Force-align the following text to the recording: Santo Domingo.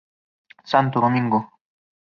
Santo 0.71 0.97
Domingo. 0.99 1.39